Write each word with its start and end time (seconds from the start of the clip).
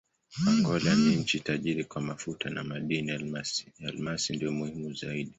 Angola 0.47 0.95
ni 0.95 1.15
nchi 1.15 1.39
tajiri 1.39 1.83
kwa 1.85 2.01
mafuta 2.01 2.49
na 2.49 2.63
madini: 2.63 3.11
almasi 3.85 4.35
ndiyo 4.35 4.51
muhimu 4.51 4.93
zaidi. 4.93 5.29